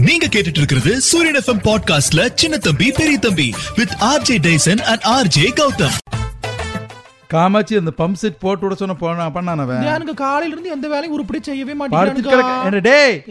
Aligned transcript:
நீங்க 0.00 0.26
கேட்டுட்டு 0.26 0.56
இருக்கிறது 0.56 1.00
சூரியன் 1.00 1.36
எஃப்எம் 1.36 1.64
பாட்காஸ்ட்ல 1.64 2.34
சின்ன 2.34 2.56
தம்பி 2.56 2.92
பெரிய 2.96 3.18
தம்பி 3.18 3.54
with 3.76 3.88
RJ 4.00 4.38
Daison 4.42 4.80
and 4.80 5.00
RJ 5.04 5.48
Gautam. 5.56 5.96
Kamatchi 7.26 7.76
அந்த 7.76 7.92
பம்ப் 7.98 8.12
செட் 8.12 8.38
போட்டு 8.38 8.64
விட 8.64 8.74
சொன்ன 8.74 8.94
போனா 8.94 9.30
பண்ணானவன்? 9.30 9.84
எனக்கு 9.84 10.14
காலையில 10.14 10.52
இருந்து 10.52 10.70
எந்த 10.70 10.88
வேலையும் 10.88 11.12
உருப்படி 11.12 11.38
செய்யவே 11.42 11.72
என்ன 12.64 12.80
டேய்? 12.80 13.22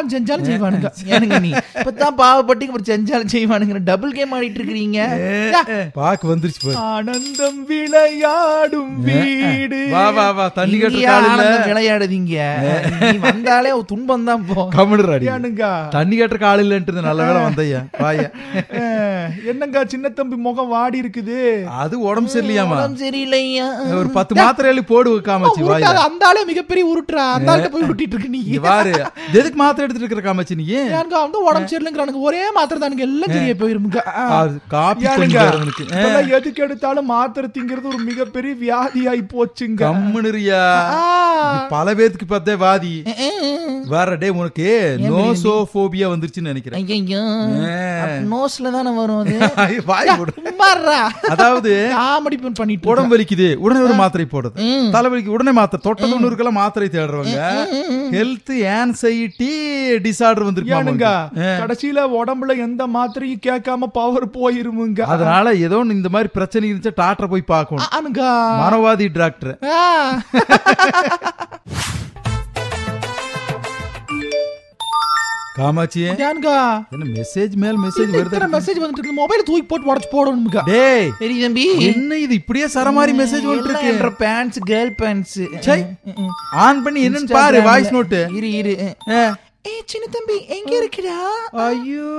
செஞ்சாலும் 0.09 0.43
செய்வானுங்க. 0.43 0.85
ஏனுங்க 1.07 1.39
நீ? 1.39 1.51
இப்பதான் 1.51 2.15
பாவப்பட்டு 2.17 2.65
அப்புறம் 2.65 2.83
செஞ்சாலும் 2.85 3.27
செய்வானுங்க 3.31 3.77
டபுள் 3.83 4.11
கேம் 4.11 4.33
ஆடிட்டு 4.33 4.45
இருக்கிறீங்க. 4.45 4.97
பாக்கு 5.93 6.35
வந்துருச்சு 6.35 6.73
ஆனந்தம் 6.73 7.65
விளையாடும் 7.65 9.01
வீடு. 9.01 9.87
வா, 9.91 10.09
வா, 10.09 10.31
வா, 10.31 10.47
தண்ணி 10.47 10.75
கட்டுற 10.75 11.25
விளையாடுதீங்க 11.69 12.35
வந்தாலே 13.27 13.71
துன்பம் 13.91 14.25
தான் 14.29 14.43
போ. 14.49 14.61
கமடுறாடி 14.75 15.25
ஏனுங்க. 15.33 15.65
தண்ணி 15.95 16.15
கட்டுற 16.19 16.37
கால் 16.43 16.61
இல்லன்ட்டு 16.63 17.05
நல்ல 17.07 17.27
வேலை 17.27 17.41
வந்தையா 17.47 17.81
வாயா. 18.03 18.27
என்னங்க 19.51 19.83
சின்ன 19.93 20.11
தம்பி 20.17 20.37
முகம் 20.47 20.71
வாடி 20.75 20.97
இருக்குது? 21.03 21.37
அது 21.83 21.95
உடம்பு 22.09 22.31
சரியில்லையாமா 22.35 22.75
உடம்பு 22.77 23.01
சரியில்லையா? 23.05 23.67
ஒரு 24.01 24.09
பத்து 24.17 24.39
மாத்திரை 24.41 24.69
எழுதி 24.71 24.85
போடு 24.93 25.11
காமாட்சி 25.29 25.63
வாயா 25.69 25.91
அந்த 26.07 26.25
ஆளே 26.29 26.43
மிகப்பெரிய 26.51 26.85
உருட்டுறா 26.93 27.25
அந்த 27.37 27.51
ஆள்கிட்ட 27.53 27.71
போய் 27.75 27.87
உருட்டிட்டு 27.87 28.15
இருக்கு 28.17 28.33
நீ. 28.35 28.41
பாரு. 28.67 28.93
எதுக்கு 29.39 29.59
மாத்திரை 29.63 29.83
எடுத்துட்டு 29.85 30.05
இருக்கிற 30.05 30.25
காமாட்சி 30.27 30.59
நீ? 30.61 30.67
ஏனுங்க 30.81 31.17
வந்து 31.25 31.39
உடம்பு 31.49 31.69
சரியில்லைங்கிறானுங்க. 31.71 32.21
ஒரே 32.29 32.43
மாத்திரை 32.59 32.79
தானுங்க. 32.83 33.05
எல்லாம் 33.09 33.35
சரியா 33.35 33.57
போயிருமுங்க. 33.63 34.01
காப்பி 34.75 35.05
எதுக்கு 36.39 36.63
எடுத்தாலும் 36.67 37.09
மாத்திரை 37.15 37.47
திங்கிறது 37.55 37.91
ஒரு 37.93 38.01
மிகப்பெரிய 38.09 38.53
வியாதியாய் 38.63 39.23
போச்சுங்க. 39.33 39.79
கம்முனுரியா 39.85 40.61
பல 41.69 41.93
பேத்துக்கு 41.97 42.27
பார்த்தே 42.27 42.53
வாதி. 42.63 42.93
வேற 43.93 44.15
டே 44.21 44.29
உனக்கு 44.39 44.67
நோசோபோபியா 45.01 46.05
வந்துருச்சுன்னு 46.13 46.49
நினைக்கிறேன். 46.51 46.79
நோஸ்ல 48.33 48.71
தானே 48.75 48.91
வரும் 48.97 49.19
அது? 49.21 49.35
வாய் 49.89 50.09
அதாவது 51.33 51.71
காமெடி 51.93 52.37
பண்ணிட்டு 52.59 52.89
உடம்பு 52.91 53.11
வலிக்குது 53.13 53.47
உடனே 53.65 53.81
ஒரு 53.87 53.95
மாத்திரை 54.01 54.25
போடுறது. 54.31 54.57
தலைவலிக்கு 54.95 55.35
உடனே 55.37 55.51
மாத்திரை 55.59 55.81
தொட்ட 55.85 56.09
தொண்ணூறுக்கெல்லாம் 56.13 56.59
மாத்திரை 56.61 56.87
தேடுறவங்க. 56.95 57.39
ஹெல்த் 58.17 58.53
ஆன்சைட்டி 58.77 59.51
டிசார்டர் 60.05 60.45
ஏனுங்க 60.45 60.49
வந்திருக்கு 60.49 61.47
கடைசியில 61.61 61.99
உடம்புல 62.19 62.57
எந்த 62.67 62.81
மாத்திரையும் 62.95 63.43
கேட்காம 63.47 63.89
பவர் 63.99 64.27
போயிருமுங்க. 64.37 65.01
அதனால 65.15 65.55
ஏதோ 65.67 65.77
இந்த 65.97 66.09
மாதிரி 66.15 66.31
பிரச்சனை 66.37 66.65
இருந்துச்சா 66.73 66.93
டாக்டரை 67.03 67.29
போய் 67.33 67.49
பார்க்கணும். 67.53 67.87
மனவாதி 68.63 69.07
டாக்டர் 69.21 69.55
ஆ. 71.07 71.13
காமாட்சி 75.55 76.01
ஏனுங்க 76.03 76.49
என்ன 76.91 77.05
மெசேஜ் 77.13 77.53
மேல் 77.55 77.77
மெசேஜ் 77.79 78.11
வருது? 78.11 78.39
மெசேஜ் 78.51 78.81
வந்துட்டு 78.81 78.99
இருக்கு 78.99 79.13
மொபைல் 79.13 79.43
தூக்கி 79.43 79.63
போட்டு 79.63 79.87
உடச்சு 79.87 80.09
போடணுமுங்க 80.11 80.61
டேய் 80.65 81.07
சரி 81.19 81.41
தம்பி. 81.41 81.63
என்ன 81.85 82.17
இது? 82.17 82.33
இப்படியே 82.33 82.65
சரமாரி 82.67 83.13
மெசேஜ் 83.21 83.47
வந்துட்டு 83.47 83.81
என்ற 83.83 83.93
இருக்கு. 83.95 84.11
பேண்ட்ஸ் 84.19 84.59
கேர்ள் 84.67 84.93
பேண்ட்ஸ் 84.95 85.37
சை. 85.59 85.79
ஆன் 86.65 86.83
பண்ணி 86.83 87.07
என்னன்னு 87.07 87.31
பாரு 87.31 87.61
வாய்ஸ் 87.61 87.91
நோட்டு 87.91 88.19
இரு 88.33 88.51
இரு. 88.51 88.75
ஏய் 89.67 89.83
சின்ன 89.91 90.05
தம்பி 90.07 90.35
எங்க 90.55 90.71
இருக்கிறா? 90.79 91.15
ஐயோ. 91.65 92.09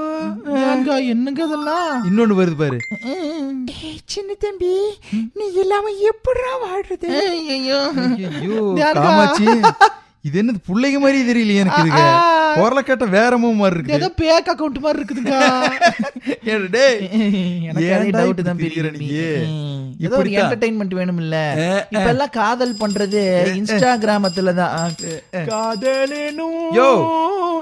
ஏனுங்க 0.63 0.95
என்னங்க 1.13 1.41
அதெல்லாம் 1.47 1.91
இன்னொன்னு 2.09 2.39
வருது 2.41 2.57
பாரு. 2.63 2.79
ஏய் 3.13 4.01
சின்ன 4.15 4.37
தம்பி 4.45 4.73
நீ 5.39 5.47
இல்லாம 5.63 5.93
எப்படிடா 6.11 6.53
வாழ்றது? 6.65 7.11
ஐயோ 7.55 7.81
ஐயோ? 8.33 8.63
காமாட்சி 8.99 9.47
இது 10.27 10.41
என்னது 10.43 10.61
புள்ளைங்க 10.69 10.99
மாதிரி 11.03 11.19
தெரியலையே 11.29 11.61
எனக்கு 11.63 11.83
இதுக்கு. 11.83 12.07
குரலை 12.57 12.83
கேட்ட 12.83 13.05
வேற 13.15 13.33
மூவ் 13.39 13.61
மாதிரி 13.61 13.77
இருக்குது. 13.77 13.99
ஏதோ 13.99 14.09
பேக் 14.21 14.51
அக்கவுண்ட் 14.53 14.85
மாதிரி 14.85 15.01
இருக்குதுங்க. 15.01 15.37
ஏதோ 20.01 20.17
ஒரு. 20.19 20.31
என்டர்டைன்மெண்ட் 20.39 20.95
வேணும் 20.95 21.19
இல்ல 21.19 21.37
இப்ப 21.91 22.09
எல்லாம் 22.09 22.35
காதல் 22.35 22.75
பண்றது 22.81 23.21
இன்ஸ்டாகிராமத்துல 23.55 24.53
தான். 24.55 24.93
காதலேனும். 25.49 26.61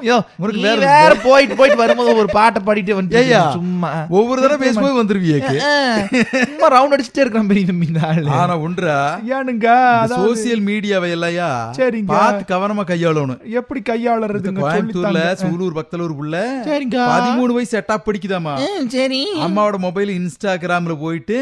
யோ 0.03 0.17
வேற 0.63 0.75
வேற 0.87 1.13
போயிட்டு 1.25 1.55
போயிட்டு 1.55 1.79
வரும்போது 1.79 2.11
ஒரு 2.17 2.31
பாட்டை 2.33 2.61
பாடிட்டு 2.63 2.95
வந்து 2.97 3.21
சும்மா. 3.55 3.91
ஒவ்வொரு 4.17 4.39
தடவை 4.41 4.59
பேசும்போது 4.63 4.99
வந்துருவியேக்கு 4.99 5.57
அஹ், 5.67 6.01
சும்மா 6.45 6.69
ரவுண்ட் 6.75 6.95
அடிச்சுட்டே 6.97 7.23
இருக்கிறான் 7.23 7.49
பெரிய 7.49 7.67
தம்பி 7.67 7.87
இந்த 7.87 8.03
ஆளு. 8.09 8.27
ஆனா 8.37 8.57
ஒன்றா? 8.63 8.97
ஏனுங்க 9.37 9.69
சோசியல் 10.15 10.63
மீடியாவை 10.69 11.11
இல்லையா 11.13 11.49
சரிங்க. 11.79 12.11
பார்த்து 12.13 12.45
கவனமா 12.53 12.85
கையாளணும். 12.87 13.41
எப்படி 13.61 13.83
கையாளுறதுங்க 13.87 14.61
கோயம்புத்தூர்ல. 14.67 15.23
சூலூர் 15.43 15.79
புள்ள 16.19 16.37
சரிங்க. 16.67 16.99
பதிமூணு 17.13 17.53
வயசு 17.53 17.73
செட்டப் 17.73 18.07
படிக்குதாமா 18.07 18.55
சரி. 18.95 19.21
அம்மாவோட 19.47 19.79
மொபைல் 19.85 20.11
இன்ஸ்டாகிராம்ல 20.19 20.95
போயிட்டு 21.01 21.37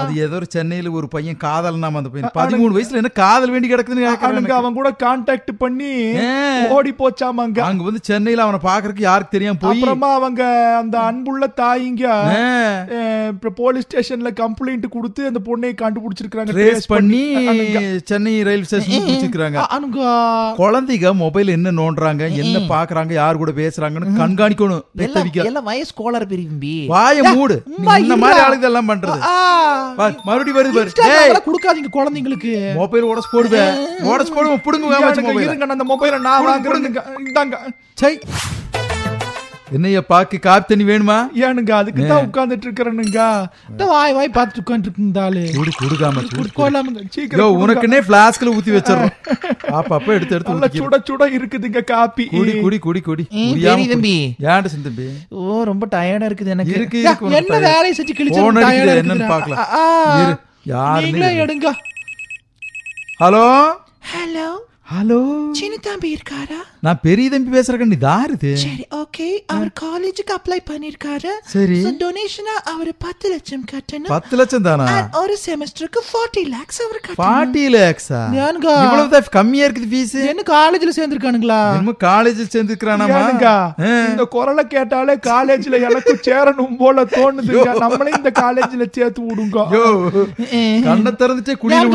அது 0.00 0.12
ஏதோ 0.24 0.36
ஒரு 0.40 0.46
சென்னையில 0.54 0.90
ஒரு 1.00 1.08
பையன் 1.08 1.40
காதல் 1.44 1.82
நாம 1.84 1.98
அந்த 2.00 2.10
பையன். 2.12 2.34
பதிமூணு 2.38 2.74
வயசுல 2.76 3.00
என்ன 3.02 3.12
காதல் 3.20 3.52
வேண்டி 3.54 3.70
கிடக்குதுன்னு. 3.72 4.52
அவன் 4.60 4.76
கூட 4.78 4.90
கான்டாக்ட் 5.04 5.52
பண்ணி. 5.58 5.92
ஓடி 6.76 6.92
போச்சாமாங்க. 7.00 7.58
அங்க 7.68 7.82
வந்து 7.88 8.00
சென்னையில 8.02 8.44
அவனை 8.46 8.60
பாக்குறதுக்கு 8.68 9.06
யாருக்கு 9.08 9.34
தெரியாம 9.36 9.58
போய் 9.62 9.74
அப்புறமா 9.74 10.10
அவங்க 10.14 10.42
அந்த 10.80 10.96
அன்புள்ள 11.10 11.46
தாயிங்க 11.62 12.04
போலீஸ் 13.60 13.86
ஸ்டேஷன்ல 13.88 14.30
கம்ப்ளைண்ட் 14.42 14.86
கொடுத்து 14.88 15.22
அந்த 15.26 15.40
பொண்ணையை 15.48 15.74
கண்டுபிடிச்சிருக்காங்க 15.82 16.54
ட்ரேஸ் 16.56 16.90
பண்ணி 16.94 17.22
சென்னை 18.10 18.34
ரயில் 18.42 18.64
ஸ்டேஷன் 18.64 19.06
பிடிச்சிருக்காங்க 19.08 19.60
அனுங்க. 19.76 20.00
குழந்தைங்க 20.60 21.10
மொபைல் 21.24 21.54
என்ன 21.56 21.72
நோண்டுறாங்க 21.72 22.24
என்ன 22.42 22.58
பாக்குறாங்க 22.74 23.12
யார் 23.12 23.36
கூட 23.36 23.52
பேசுறாங்கன்னு 23.56 24.18
கண்காணிக்கணும் 24.20 24.84
எல்லாம் 25.46 25.68
வயசு 25.70 25.92
கோளாறு 25.94 26.26
பெரிய 26.36 26.48
தம்பி 26.52 26.74
வாய 26.94 27.18
மூடு. 27.36 27.56
இந்த 28.04 28.16
மாதிரி. 28.22 28.40
ஆளுங்க 28.44 28.66
எல்லாம் 28.70 28.88
பண்றது 28.90 29.18
மறுபடியும் 30.28 30.58
வருது 30.58 30.72
பாரு. 30.78 31.44
கொடுக்காதீங்க 31.48 31.90
குழந்தைங்களுக்கு. 31.98 32.52
மொபைல் 32.80 33.08
உடச்சு 33.10 33.30
போடுவேன் 33.34 33.72
உடச்சு 34.10 34.34
போடுவேன் 34.36 34.62
புடுங்க 34.66 35.42
இருங்க 35.46 35.72
அந்த 35.76 35.86
மொபைலை 35.92 36.20
நான் 36.28 36.46
வாங்குறேங்க 36.50 37.02
இந்தாங்க. 37.28 37.56
சை 38.02 38.12
என்னைய 39.66 40.00
பாக்கு 40.10 40.36
காப்பி 40.38 40.66
தண்ணி 40.66 40.84
வேணுமா? 40.88 41.16
ஏனுங்க 41.44 41.72
அதுக்கு 41.78 42.02
தான் 42.02 42.26
உட்கார்ந்துட்டு 42.26 42.66
இருக்கிறேனுங்க 42.66 43.20
இந்த 43.70 43.84
வாய் 43.92 44.14
வாய் 44.16 44.28
பார்த்துட்டு 44.36 44.62
உட்காந்துருக்கு 44.62 45.02
இந்த 45.06 45.20
ஆளு 45.24 45.42
குடு. 45.56 45.70
குடுக்காம 45.80 46.22
கொள்ளாமங்க 46.58 47.00
யோ 47.00 47.08
சீக்கிரம் 47.16 47.58
உனக்குன்னே 47.62 47.98
பிளாஸ்க்ல 48.08 48.52
ஊத்தி 48.56 48.74
வச்சிடறோம். 48.76 49.14
அப்ப 49.78 49.90
அப்ப 49.98 50.08
எடுத்து 50.16 50.36
எடுத்து 50.36 50.54
நல்ல. 50.54 50.68
சுட 50.76 51.00
சுட 51.08 51.26
இருக்குதுங்க 51.38 51.82
காப்பி. 51.90 52.26
குடி 52.34 52.54
குடி 52.60 52.78
குடி 52.86 53.02
குடி. 53.08 53.24
ம், 53.32 53.48
முடியாம 53.50 53.76
பெரிய 53.76 53.90
தம்பி. 53.94 54.14
ஏன்டா 54.48 54.70
சிந்தம்பி? 54.74 55.08
ஓ 55.36 55.64
ரொம்ப 55.70 55.88
டயர்டா 55.96 56.28
இருக்குது 56.30 56.54
எனக்கு. 56.56 56.74
இருக்கு, 56.76 57.00
என்ன 57.32 57.50
tired. 57.50 57.66
வேலையை 57.68 57.94
செஞ்சு 58.00 58.16
கிழிச்சு 58.20 58.40
இருக்குதுடா. 58.40 58.96
என்னன்னு 59.02 59.32
பார்க்கலாம். 59.34 60.38
யாருன்னு. 60.74 61.32
எடுங்க. 61.44 61.68
Hello 63.22 63.44
hello 64.14 64.48
hello? 64.90 65.18
சின்ன 65.58 65.76
தம்பி 65.86 66.08
இருக்காரா? 66.16 66.58
நான் 66.86 66.98
பெரிய 67.06 67.30
தம்பி 67.30 67.50
பேசுறேன் 67.54 67.90
நீ 67.92 67.96
தாருது 68.04 68.50
சரி 68.64 68.84
ஓகே 68.98 69.24
அவர் 69.54 69.70
காலேஜுக்கு 69.80 70.32
அப்ளை 70.36 70.58
பண்ணிருக்காரு. 70.68 71.32
சரி. 71.54 71.78
டொனேஷனா 72.02 72.54
அவர் 72.72 72.90
பத்து 73.04 73.26
லட்சம் 73.32 73.64
கட்டணும். 73.72 74.10
பத்து 74.14 74.36
லட்சம் 74.40 74.66
தானா? 74.66 74.86
ஒரு 75.20 75.36
செமஸ்டருக்கு 75.44 76.02
ஃபார்ட்டி 76.10 76.42
லேக்ஸ் 76.52 76.78
அவர் 76.84 77.00
ஃபார்ட்டி 77.22 77.64
லேக்ஸா 77.76 78.20
ஏனுங்க? 78.44 78.68
இவ்வளவு 78.84 79.10
தான் 79.14 79.26
கம்மியா 79.38 79.64
இருக்குது 79.68 79.88
ஃபீஸ் 79.94 80.14
என்ன 80.32 80.44
காலேஜ்ல 80.52 80.94
சேர்ந்திருக்கானுங்களா? 80.98 81.58
என்னமோ 81.78 81.96
காலேஜில் 82.06 82.52
சேர்ந்துக்கிறானாமா 82.54 83.18
ஏனுங்க? 83.22 83.48
இந்த 84.12 84.26
குரலை 84.36 84.66
கேட்டாலே 84.76 85.16
காலேஜ்ல 85.30 85.82
எனக்கு 85.90 86.16
சேரணும் 86.28 86.78
போல 86.84 87.06
தோணுதுங்க. 87.16 87.74
நம்மளே 87.84 88.14
இந்த 88.20 88.34
காலேஜ்ல 88.40 88.88
சேர்த்து 89.00 89.26
விடுங்க. 89.32 89.58
கண்ணை 90.88 91.14
திறந்துட்டே 91.24 91.58
குடியில 91.64 91.90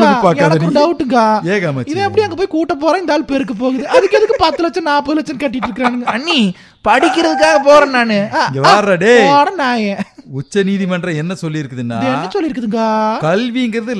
விழுந்து 0.52 0.78
டவுட்டுங்க 0.80 1.18
ஏகாமச்சி 1.56 1.92
இவன் 1.96 2.06
எப்படி 2.10 2.26
அங்க 2.28 2.40
போய் 2.42 2.54
கூட்ட 2.58 2.80
போறேன் 2.82 3.02
இந்த 3.02 3.14
ஆள் 3.14 3.30
பெருக்க 3.30 3.54
போகுது. 3.54 3.84
அதுக்கு 3.94 4.18
எதுக்கு 4.18 4.36
பத்து 4.38 4.62
லட்சம் 4.62 4.88
நாற்பது 4.90 5.18
லட்சம் 5.18 5.42
கட்டிட்டு 5.42 5.70
இருக்கானுங்க 5.70 6.08
அண்ணி 6.14 6.40
படிக்கிறதுக்காக 6.84 7.58
போறேன் 7.64 7.94
நானு. 7.96 8.16
போறேன் 8.62 9.60
நாயே. 9.60 9.92
உச்ச 10.32 10.62
நீதிமன்றம் 10.62 11.18
என்ன 11.18 11.32
சொல்லி 11.34 11.58
இருக்குதுன்னா 11.60 11.96
இது 11.98 12.10
என்ன 12.10 12.28
சொல்லி 12.30 12.48
இருக்குதுங்க 12.48 12.82
கல்விங்கிறது 13.24 13.94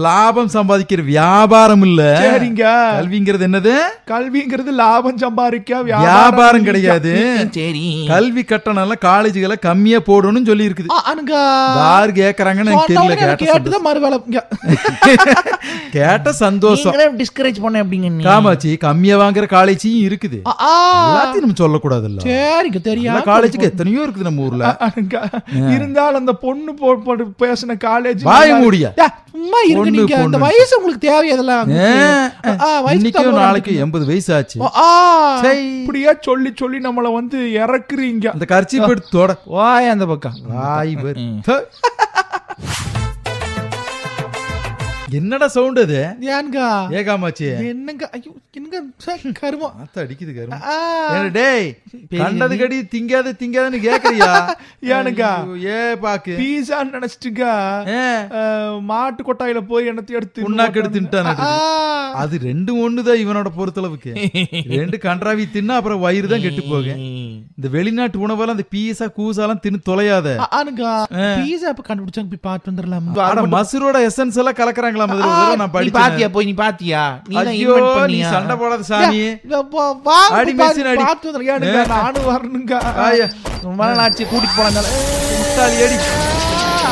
லாபம் 0.00 0.50
சம்பாதிக்கிற 0.52 1.00
வியாபாரம் 1.04 1.82
இல்ல. 1.82 2.02
சரிங்க. 2.22 2.64
கல்விங்கிறது 2.94 3.46
என்னது? 3.48 3.74
கல்விங்கிறது 4.10 4.72
லாபம் 4.74 5.18
சம்பாதிக்க 5.18 5.80
வியாபாரம். 5.82 6.64
கிடையாது. 6.64 7.12
சரி. 7.50 7.84
கல்வி 8.08 8.44
கட்டணம் 8.44 8.82
எல்லாம் 8.82 9.02
காலேஜுகளை 9.02 9.58
கம்மியா 9.60 10.00
போடணும்னு 10.06 10.46
சொல்லி 10.46 10.68
இருக்குது 10.68 10.90
யார் 11.80 12.12
கேக்குறாங்கன்னு 12.20 12.72
எனக்கு 12.72 12.94
தெரியல 12.94 13.36
கேட்டுதான் 13.44 13.86
மறுவேலை. 13.88 14.18
கேட்ட 15.92 16.32
சந்தோஷம். 16.32 16.94
discourage 17.18 17.60
பண்ண 17.60 17.82
எப்படிங்க 17.84 18.10
நீ? 18.10 18.24
காமாச்சி 18.24 18.70
கம்மியா 18.78 19.18
வாங்குற 19.18 19.46
காலேஜும் 19.54 19.98
இருக்குது. 20.08 20.38
எல்லாத்தையும் 20.46 21.44
நம்ம 21.44 21.58
சொல்லக்கூடாதுல்ல. 21.62 22.20
சரிங்க 22.28 22.80
தெரியா 22.88 23.14
காலேஜுக்கு 23.30 23.68
எத்தனையோ 23.70 24.00
இருக்குது 24.06 24.26
நம்ம 24.28 24.44
ஊர்ல. 24.46 24.76
இருந்தாலும் 25.74 26.20
அந்த 26.22 26.34
பொண்ணு 26.44 26.74
போட்டு 26.74 27.24
பேசின 27.44 27.74
காலேஜ் 27.86 28.22
வாய 28.30 28.52
மூடியா? 28.62 28.90
சும்மா 29.32 29.58
பொண்ணு, 29.72 29.90
நீங்க. 29.90 30.16
பொண்ணு. 30.16 30.38
வயசு 30.38 30.76
உங்களுக்கு 30.78 31.06
தேவை 31.08 31.30
அதெல்லாம் 31.34 31.68
இன்னைக்கும் 32.92 33.38
நாளைக்கும் 33.42 33.80
எண்பது 33.84 34.04
வயசு 34.10 34.30
ஆச்சு. 34.36 34.58
இப்படியே 35.80 36.10
சொல்லி 36.28 36.50
சொல்லி 36.62 36.78
நம்மள 36.88 37.12
வந்து 37.18 37.38
இறக்குறீங்க. 37.62 38.26
அந்த 38.36 38.46
கர்ச்சி 38.54 38.76
எடுத்து 38.88 39.12
தொட. 39.18 39.36
வாய் 39.58 39.92
அந்த 39.94 40.06
பக்கம். 40.12 40.38
வாய் 40.48 40.96
என்னடா 45.08 45.46
சவுண்ட் 45.48 45.78
அது? 45.80 45.98
ஏன்ங்க 46.32 46.58
ஏகாமாச்சி 46.98 47.46
என்னங்க? 47.66 48.04
ஐயோ 48.14 48.30
என்னங்க? 48.56 48.78
கருமம். 49.38 49.74
ஆத்த 49.82 50.02
அடிக்குது 50.02 50.32
கரும 50.34 50.56
ஆ. 50.66 50.74
ஏன்னா 51.12 51.30
டேய் 51.36 51.68
கண்டது 52.14 52.56
கடி 52.58 52.78
திங்காத 52.94 53.32
திங்காதன்னு 53.40 53.78
கேக்குறியா? 53.84 54.30
ஏனுக்கா? 54.94 55.30
ஐயோ, 55.44 55.54
ஏ 55.68 55.78
பாக்கு. 56.02 56.34
பீஸா 56.40 56.78
நினைச்சிட்டுங்க. 56.88 57.44
மாட்டு 58.88 59.22
கொட்டாயில 59.22 59.60
போய் 59.66 59.88
என்னத்தை 59.90 60.16
எடுத்து 60.18 60.44
புண்ணாக்கு 60.46 60.80
எடுத்து 60.80 60.98
தின்ட்டான் 60.98 61.30
ஆ. 61.44 61.52
அது. 62.18 62.34
ரெண்டு 62.44 62.72
ஒண்ணுதான் 62.84 63.22
இவனோட 63.22 63.48
பொறுத்தளவுக்கு. 63.56 64.12
ரெண்டு 64.76 64.98
கன்றாவி 65.04 65.46
தின்னா 65.54 65.76
அப்புறம் 65.78 66.02
வயிறு 66.04 66.28
தான் 66.28 66.44
கெட்டு 66.44 66.64
போக 66.66 66.86
இந்த 67.56 67.68
வெளிநாட்டு 67.74 68.18
உணவெல்லாம் 68.24 68.56
அந்த 68.56 68.68
பீஸா 68.72 69.08
கூசாலாம் 69.16 69.62
தின்னு 69.64 69.80
தொலையாத. 69.88 70.28
பீஸா 71.38 71.68
இப்ப 71.72 71.84
கண்டுபிடிச்சாங்க? 71.88 72.30
போய் 72.30 72.46
பார்த்து 72.48 72.70
வந்துடலாம் 72.70 73.54
மசுரோட 73.56 73.98
எசன்ஸ் 74.08 74.38
எல்லாம் 74.40 74.58
கலக்குறாங்களா. 74.58 74.97
நான் 75.00 75.72
நீ 75.84 75.90
பாத்தியா 75.98 76.28
போய் 76.36 76.48
நீ 76.50 76.54
பாத்தியா? 76.62 77.02
நீ 77.28 77.34
பண்ணியா? 77.98 78.30
சண்டை 78.34 78.56
போடாத 78.62 78.86
சாமி. 78.90 79.22
அடி 80.38 80.54
மெஷின் 80.60 80.90
அடி. 80.92 81.02
பார்த்து 81.04 81.28
வந்துடலாம். 81.28 81.52
ஏனுங்க, 81.56 81.82
நானும் 81.96 82.30
வரணுங்க. 82.32 82.74
ஆச்சு 84.06 84.24
கூட்டிட்டு 84.32 84.56
போனாங்க 84.58 84.88
முட்டாளி 85.40 85.78
அடி 85.86 85.98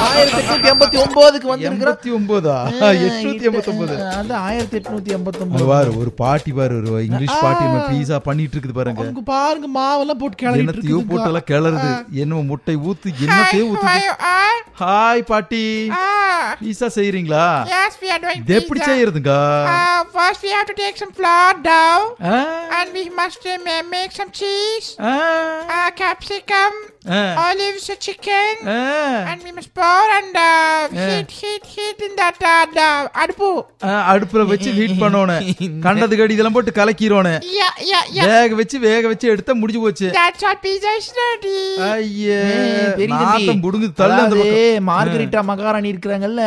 ஆயிரத்தி 0.06 0.38
எட்நூத்தி 0.40 0.68
எண்பத்தி 0.70 0.96
ஒன்பதுக்கு 1.02 1.48
வந்திருக்கிறோம் 1.50 1.68
எண்பத்தி 1.68 2.08
ஒன்பதா 2.16 2.54
எட்நூத்தி 3.06 3.46
எண்பத்தி 3.48 3.70
ஒன்பது 3.72 3.94
அது 4.18 4.34
ஆயிரத்தி 4.46 4.76
எட்நூத்தி 4.78 5.10
எண்பத்தி 5.16 5.40
ஒன்பது 5.44 5.66
பாரு 5.70 5.90
ஒரு 6.00 6.10
பாட்டி 6.20 6.52
பாரு 6.58 6.74
ஒரு 6.80 7.00
இங்கிலீஷ் 7.06 7.36
பாட்டி 7.44 7.64
பீஸா 7.90 8.18
பண்ணிட்டு 8.28 8.54
இருக்குது 8.56 8.76
பாருங்க. 8.78 9.04
பாருங்க 9.32 9.68
மாவெல்லாம் 9.78 10.20
போட்டு 10.22 10.38
கிளறிட்டு 10.42 10.64
என்னத்தையோ. 10.64 10.98
போட்டு 11.10 11.28
எல்லாம் 11.30 11.48
கிளறுது. 11.50 11.90
என்னமோ 12.22 12.42
முட்டை 12.50 12.76
ஊத்து 12.88 13.14
என்னத்தையோ 13.26 13.64
ஊத்து 13.72 13.86
ஹாய் 14.82 15.22
பாட்டி. 15.30 15.64
பீஸா 16.61 16.87
செய்யறீங்களா 16.97 17.45
Yes, 17.67 17.93
we 18.01 18.09
are 18.09 18.19
doing 18.19 18.39
இது 18.41 18.53
எப்படி 18.55 18.79
pizza. 18.79 18.89
செய்யறதுங்க 18.91 19.33
Uh, 19.73 19.99
first, 20.11 20.39
we 20.41 20.51
have 20.51 20.67
to 20.67 20.75
take 20.75 20.97
some 20.97 21.11
flour 21.11 21.51
dough, 21.63 22.01
ah, 22.31 22.37
and 22.77 22.87
we 22.93 23.03
must 23.11 23.45
uh, 23.45 23.57
ma- 23.67 23.87
make 23.89 24.11
some 24.11 24.31
cheese, 24.31 24.87
ah, 25.03 25.13
uh, 25.77 25.89
capsicum, 26.01 26.73
ah, 26.94 26.94
olives, 27.08 27.88
uh, 27.88 27.96
chicken, 27.96 28.54
and 28.68 29.42
we 29.42 29.52
must 29.52 29.72
pour 29.72 29.84
and 30.12 30.36
uh, 30.36 30.88
heat, 30.90 31.30
heat, 31.32 31.64
heat 31.66 32.00
in 32.00 32.16
that 32.16 32.38
uh, 32.44 32.66
the 32.74 32.86
அடுப்பு. 33.22 33.50
அடுப்புல 34.12 34.42
வச்சு 34.50 34.70
heat 34.78 34.96
பண்ணோணும் 35.02 35.44
கண்டது 35.84 36.14
கடி 36.20 36.34
இதெல்லாம் 36.36 36.56
போட்டு 36.56 36.72
கலக்கிறோணும் 36.78 37.38
Yeah, 37.56 37.74
yeah, 37.90 38.04
yeah. 38.16 38.26
வேக 38.30 38.54
வச்சு 38.60 38.76
வேக 38.86 39.02
வச்சு 39.12 39.30
எடுத்தா 39.34 39.54
முடிஞ்சு 39.60 39.82
போச்சு 39.84 40.08
That's 40.18 40.42
our 40.48 40.56
pizza 40.64 40.92
is 41.00 41.08
ready. 41.20 41.60
ஐயே. 41.90 42.40
நாத்தம் 43.14 43.62
புடுங்குது 43.66 43.92
தள்ளு 44.02 44.18
அந்த 44.24 44.36
பக்கம் 44.40 44.88
மார்கரிட்டா 44.90 45.42
மகாராணி 45.50 45.92
இருக்கிறாங்கல்ல. 45.94 46.42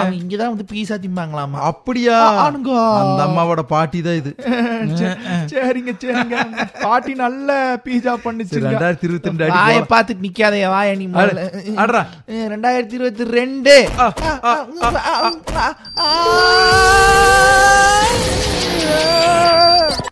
அவங்க 0.00 0.16
இங்கதான் 0.22 0.52
வந்து 0.54 0.68
பீஸா 0.72 0.98
திம்பாங்களாமா 1.06 1.58
அப்படியா 1.70 2.18
ஆனுங்க. 2.44 2.70
அந்த 3.02 3.20
அம்மாவோட 3.28 3.64
பாட்டி 3.74 4.00
தான் 4.06 4.18
இது 4.20 4.32
சரிங்க 5.52 5.92
சரிங்க 6.04 6.36
பாட்டி 6.84 7.14
நல்ல 7.24 7.50
பீஸா 7.86 8.14
இருபத்தி 8.16 9.30
ரெண்டு 9.30 9.44
அடி 9.46 9.56
வாய 9.58 9.74
போலாம். 9.74 9.90
பார்த்துட்டு 9.96 10.26
நிக்காதே 10.28 10.62
வாய 10.74 10.94
நீ 11.02 11.06
ரெண்டாயிரத்தி 12.54 12.96
இருபத்தி 12.98 13.24
ரெண்டு. 13.38 13.76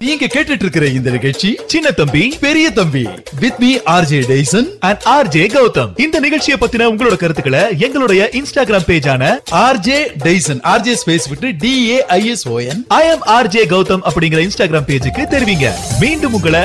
நீங்க 0.07 0.27
கேட்டுட்டு 0.33 0.65
இருக்கிற 0.65 0.87
இந்த 0.87 1.11
நிகழ்ச்சி 1.11 1.51
சின்ன 1.73 1.91
தம்பி 1.91 2.23
பெரிய 2.41 2.67
தம்பி. 2.79 3.03
With 3.43 3.59
me 3.63 3.71
RJ 3.95 4.19
Daison 4.31 4.67
and 4.89 5.03
RJ 5.15 5.45
Gautam 5.55 5.93
இந்த 6.05 6.17
நிகழ்ச்சியை 6.25 6.57
பத்தின 6.61 6.89
உங்களோட 6.93 7.17
கருத்துக்களை 7.17 7.63
எங்களுடைய 7.87 8.29
இன்ஸ்டாகிராம் 8.41 8.87
பேஜான 8.91 9.31
ஆர்ஜே 9.63 9.99
டெய்சன் 10.25 10.61
ஆர்ஜே 10.73 10.95
ஸ்பேஸ் 11.03 11.29
விட்டு 11.33 11.51
T 11.63 11.73
A 11.91 11.99
I 12.19 12.21
S 12.33 12.45
O 12.49 12.59
N 12.67 12.83
I 12.99 13.03
M 13.13 13.25
RJ 13.37 13.65
Gautam 13.73 14.05
அப்படிங்கிற 14.11 14.43
இன்ஸ்டாகிராம் 14.49 14.89
பேஜுக்கு 14.91 15.25
தெரிவிங்க. 15.35 15.67
மீண்டும் 16.01 16.33
உங்களை 16.33 16.63